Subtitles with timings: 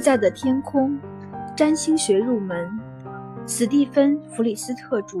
[0.00, 0.98] 在的天空，
[1.54, 2.80] 占星学入门，
[3.46, 5.18] 史蒂芬·弗里斯特著，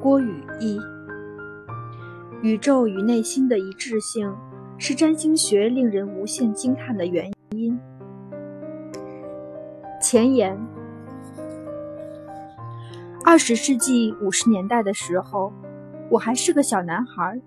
[0.00, 0.78] 郭宇译。
[2.42, 4.32] 宇宙与内心的一致性
[4.78, 7.78] 是占星学令人无限惊叹的原因。
[10.00, 10.56] 前言：
[13.24, 15.52] 二十世纪五十年代的时候，
[16.10, 17.40] 我还是个小男孩。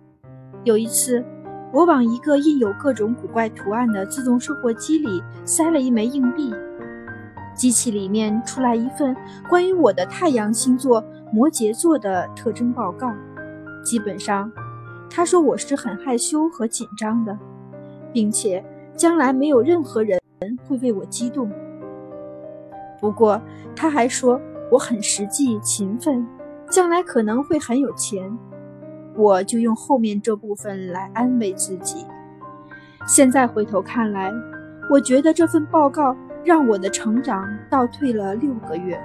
[0.63, 1.23] 有一次。
[1.72, 6.52] 我往一个印有各种古怪图案的自动售货机里塞了一枚硬币，
[7.55, 9.16] 机器里面出来一份
[9.48, 13.13] 关于我的太阳星座摩羯座的特征报告。
[13.84, 14.52] 基本上，
[15.10, 17.38] 他说我是很害羞和紧张的，
[18.12, 18.63] 并且
[18.96, 20.20] 将来没有任何人
[20.68, 21.52] 会为我激动。
[22.99, 23.40] 不过，
[23.76, 26.27] 他还说我很实际、勤奋，
[26.70, 28.36] 将来可能会很有钱。
[29.20, 32.05] 我就用后面这部分来安慰自己。
[33.05, 34.31] 现在回头看来，
[34.89, 38.97] 我觉得这份报告让我的成长倒退了六个月。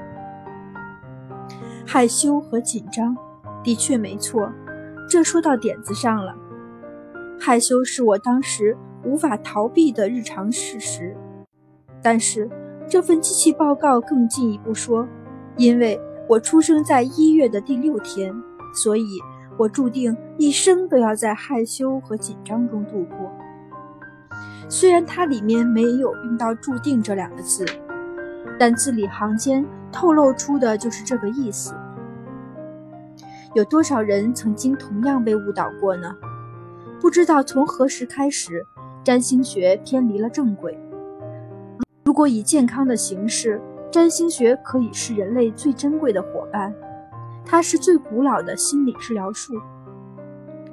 [1.85, 3.17] 害羞和紧张，
[3.65, 4.53] 的确没错，
[5.11, 6.33] 这说到点子上了。
[7.41, 11.17] 害羞是我当时无法逃避的日常事实，
[12.01, 12.49] 但是
[12.89, 15.09] 这份机器报告更进一步说，
[15.57, 18.33] 因为我出生在一月的第六天，
[18.73, 19.19] 所以。
[19.57, 23.33] 我注定一生都要在害羞和紧张中度过。
[24.69, 27.65] 虽然它里面没有用到“注定”这两个字，
[28.59, 31.75] 但字里行间透露出的就是这个意思。
[33.55, 36.17] 有多少人曾经同样被误导过呢？
[37.01, 38.67] 不知道从何时开始，
[39.05, 40.77] 占星学偏离了正轨。
[42.05, 43.61] 如果以健康的形式，
[43.93, 46.75] 占星学可以是人类最珍贵的伙伴。
[47.45, 49.55] 它是最古老的心理治疗术，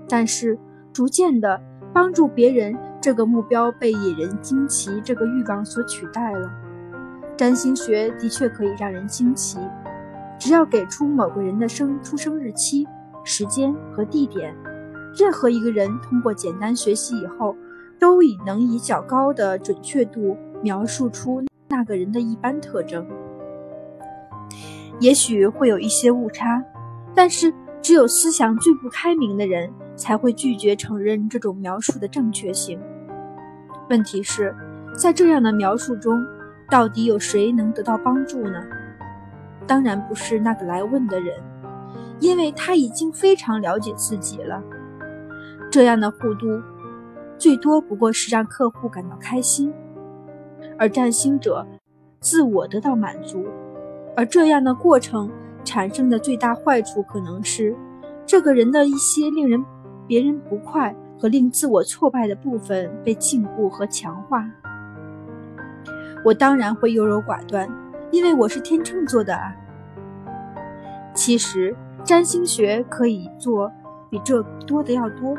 [0.07, 0.57] 但是
[0.93, 1.61] 逐渐的
[1.93, 6.51] 帮助别人这个目标被引人惊奇这个欲望所取代了。
[7.37, 9.59] 占星学的确可以让人惊奇，
[10.39, 12.87] 只要给出某个人的生出生日期、
[13.23, 14.55] 时间和地点，
[15.17, 17.55] 任何一个人通过简单学习以后，
[17.99, 23.05] 都已能以较高的准确度描述出那个人的一般特征。
[25.01, 26.63] 也许会有一些误差，
[27.15, 27.51] 但是
[27.81, 32.79] 只有思想最不开明的人才会拒绝承认这种描述的正确性。
[33.89, 34.55] 问题是，
[34.95, 36.23] 在这样的描述中，
[36.69, 38.61] 到底有谁能得到帮助呢？
[39.65, 41.35] 当然不是那个来问的人，
[42.19, 44.61] 因为他已经非常了解自己了。
[45.71, 46.61] 这样的互动，
[47.39, 49.73] 最多不过是让客户感到开心，
[50.77, 51.65] 而占星者
[52.19, 53.43] 自我得到满足。
[54.15, 55.31] 而这样的过程
[55.63, 57.75] 产生的最大坏处，可能是
[58.25, 59.63] 这个人的一些令人
[60.07, 64.45] 别人不快和令自我挫败的部分被禁锢和强化。
[66.23, 67.67] 我当然会优柔寡断，
[68.11, 69.55] 因为我是天秤座的啊。
[71.13, 73.71] 其实占星学可以做
[74.09, 75.35] 比这多的要多。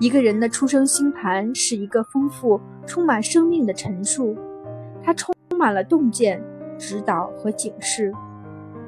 [0.00, 4.36] 一个人的出生星盘是一个丰富、充满生命的陈述，
[5.02, 6.42] 它充满了洞见。
[6.82, 8.12] 指导和警示，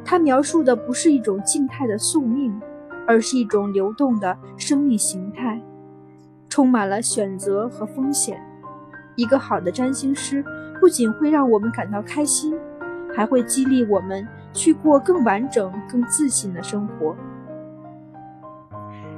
[0.04, 2.52] 它描述的不是一种静态的宿命，
[3.06, 5.62] 而是一种流动的生命形态，
[6.48, 8.36] 充满了选择和风险。
[9.14, 10.44] 一个好的占星师
[10.80, 12.58] 不仅会让我们感到开心，
[13.14, 17.14] 还会激励我们去过更完整、更自信的生活，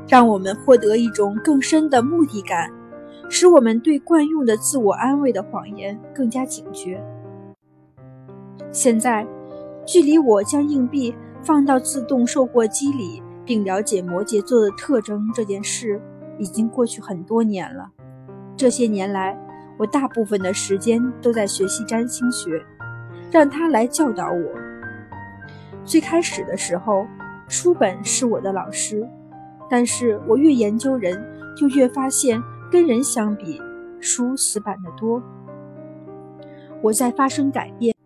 [0.06, 2.70] 让我们获得一种更深的目的感，
[3.30, 7.02] 使我们对惯用的自我安慰的谎言更加警觉。
[8.76, 9.26] 现在，
[9.86, 15.98] 距离我将硬币放到自动售货机里，并了解摩羯座的特征这件事，
[16.36, 17.90] 已经过去很多年了。
[18.54, 19.34] 这些年来，
[19.78, 22.62] 我大部分的时间都在学习占星学，
[23.30, 24.52] 让他来教导我。
[25.82, 27.06] 最开始的时候，
[27.48, 29.08] 书本是我的老师，
[29.70, 31.18] 但是我越研究人，
[31.56, 33.58] 就越发现跟人相比，
[34.00, 35.22] 书死板得多。
[36.82, 37.96] 我在发生改变。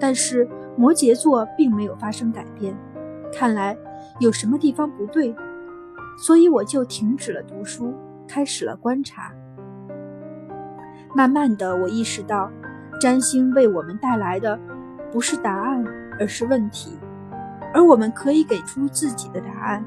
[0.00, 2.74] 但是摩羯座并没有发生改变，
[3.32, 3.76] 看来
[4.18, 5.32] 有什么地方不对，
[6.18, 7.94] 所以我就停止了读书，
[8.26, 9.30] 开始了观察。
[11.14, 12.50] 慢慢的，我意识到，
[13.00, 14.58] 占星为我们带来的
[15.12, 15.84] 不是答案，
[16.18, 16.98] 而是问题，
[17.74, 19.84] 而我们可以给出自己的答案。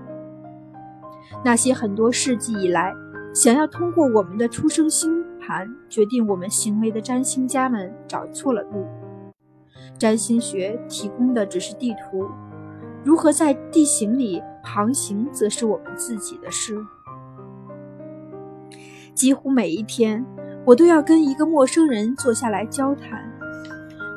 [1.43, 2.93] 那些很多世纪以来
[3.33, 8.85] 想要通过我们的出生星盘决定我们行为的占星家们，找错了路。
[10.03, 12.27] 占星学提供的只是地图，
[13.05, 16.77] 如何在地形里航行，则是我们自己的事。
[19.13, 20.25] 几乎每一天，
[20.65, 23.31] 我都要跟一个陌生人坐下来交谈，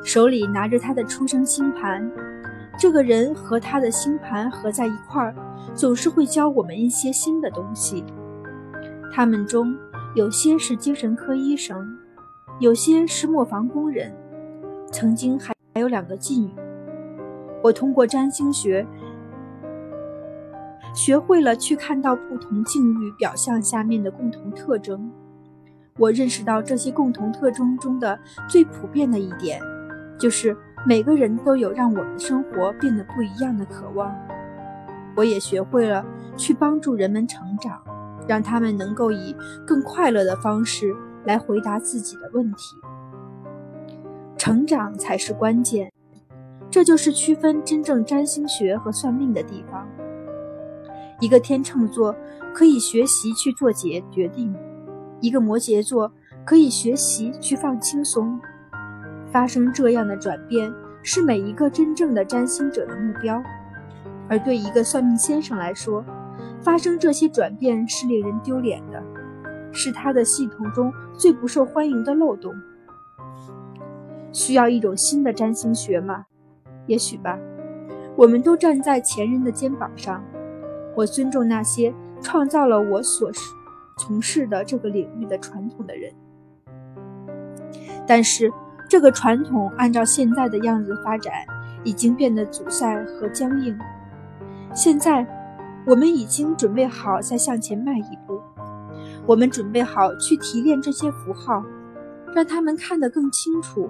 [0.03, 2.11] 手里拿着他的出生星盘。
[2.77, 5.33] 这个人和他的星盘合在一块儿，
[5.73, 8.03] 总是会教我们一些新的东西。
[9.13, 9.73] 他们中
[10.15, 11.97] 有些是精神科医生，
[12.59, 14.13] 有些是磨坊工人，
[14.91, 16.51] 曾经还还有两个妓女。
[17.61, 18.83] 我通过占星学，
[20.91, 25.11] 学会了去看到不同境遇表象下面的共同特征。
[25.99, 28.17] 我认识到这些共同特征中的
[28.49, 29.61] 最普遍的一点，
[30.17, 34.11] 就是每个人都有让我们的生活变得不一样的渴望。
[35.15, 36.03] 我也学会了
[36.35, 37.79] 去帮助人们成长，
[38.27, 40.95] 让他们能够以更快乐的方式
[41.25, 42.75] 来回答自己的问题。
[44.47, 45.91] 成长才是关键，
[46.69, 49.85] 这就是区分真正占星学和算命的地方。
[51.19, 52.15] 一个天秤座
[52.55, 54.55] 可以学习去做决决定。
[55.19, 56.09] 一个摩羯座
[56.45, 58.39] 可以学习去放轻松，
[59.33, 60.73] 发生这样的转变
[61.03, 63.43] 是每一个真正的占星者的目标。
[64.29, 66.05] 而对一个算命先生来说，
[66.61, 69.03] 发生这些转变是令人丢脸的，
[69.73, 72.55] 是他的系统中最不受欢迎的漏洞。
[74.31, 76.25] 需要一种新的占星学吗？
[76.85, 77.37] 也许吧。
[78.15, 80.23] 我们都站在前人的肩膀上。
[80.95, 83.31] 我尊重那些创造了我所
[83.99, 86.11] 从事的这个领域的传统的人，
[88.07, 88.51] 但是
[88.89, 91.31] 这个传统按照现在的样子发展，
[91.83, 93.77] 已经变得阻塞和僵硬。
[94.73, 95.27] 现在，
[95.85, 98.41] 我们已经准备好再向前迈一步，
[99.27, 101.63] 我们准备好去提炼这些符号，
[102.33, 103.87] 让他们看得更清楚，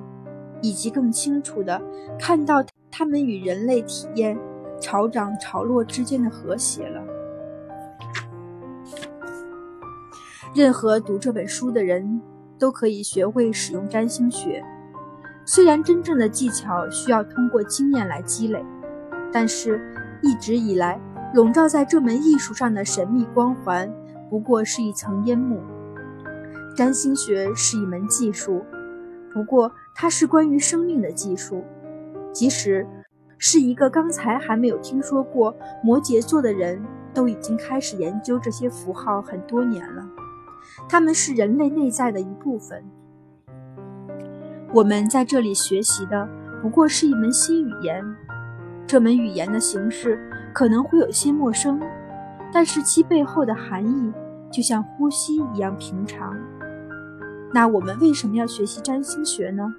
[0.62, 1.82] 以及更清楚地
[2.20, 4.38] 看到他们与人类体验
[4.80, 7.04] 潮涨潮落之间的和谐了。
[10.56, 12.22] 任何读这本书的人
[12.58, 14.64] 都可以学会使用占星学。
[15.46, 18.66] 虽然真正的技巧需要通过经验来积累，
[19.32, 19.80] 但是
[20.22, 21.00] 一直以来
[21.34, 23.90] 笼罩在这门艺术上的神秘光环
[24.30, 25.62] 不过是一层烟幕。
[26.76, 28.66] 占星学是一门技术，
[29.38, 31.64] 不过它是关于生命的技术。
[32.34, 32.88] 即使
[33.38, 40.04] 是一个刚才还没有听说过摩羯座的人，都已经开始研究这些符号很多年了。
[40.90, 42.84] 他们是人类内在的一部分。
[44.74, 46.28] 我们在这里学习的
[46.64, 48.04] 不过是一门新语言，
[48.88, 50.20] 这门语言的形式
[50.52, 51.80] 可能会有些陌生，
[52.52, 54.12] 但是其背后的含义
[54.52, 56.36] 就像呼吸一样平常。
[57.54, 59.74] 那我们为什么要学习占星学呢？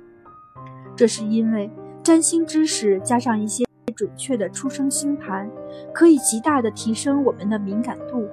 [0.96, 1.70] 这是因为
[2.02, 5.48] 占星知识加上一些准确的出生星盘，
[5.92, 8.26] 可以极大的提升我们的敏感度。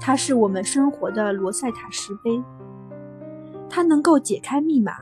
[0.00, 2.42] 它是我们生活的罗塞塔石碑，
[3.68, 4.92] 它能够解开密码。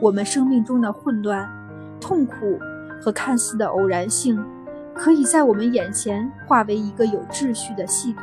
[0.00, 1.48] 我们生命中的混乱、
[2.00, 2.58] 痛苦
[3.00, 4.42] 和看似的偶然性，
[4.94, 8.22] 可以在我们眼前化为一个有秩序的系统。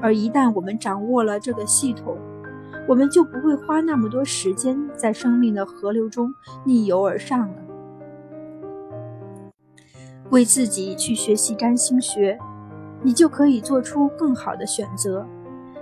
[0.00, 2.16] 而一旦我们掌握了这个系统，
[2.86, 7.54] 我们就不会花那么多时间在生命的河流中逆游而上了。
[10.30, 12.38] 为自己去学习占星学。
[13.06, 15.26] 你就可以做出更好的选择，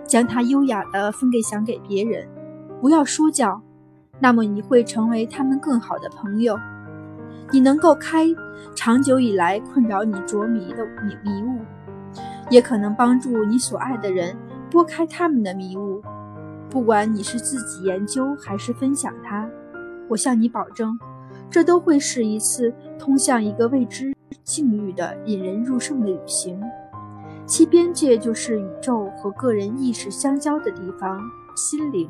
[0.04, 2.28] 将它优雅地分给享给别人，
[2.80, 3.62] 不要说教，
[4.18, 6.58] 那么你会成为他们更好的朋友。
[7.52, 8.26] 你能够开
[8.74, 11.60] 长久以来困扰你着迷的迷迷雾，
[12.50, 14.36] 也可能帮助你所爱的人
[14.68, 16.02] 拨开他们的迷雾。
[16.72, 19.46] 不管你是自己研究还是分享它，
[20.08, 20.98] 我向你保证，
[21.50, 26.58] 这都会是一次通向一个未知境遇的引人入胜的旅行。
[27.44, 31.20] 其边界就是宇宙和个人意识相交的地方——
[31.54, 32.08] 心灵。